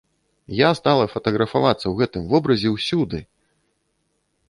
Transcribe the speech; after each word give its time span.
Я 0.59 0.69
стала 0.79 1.03
фатаграфавацца 1.13 1.81
ў 1.87 1.93
гэтым 2.01 2.23
вобразе 2.35 2.69
ўсюды! 2.81 3.25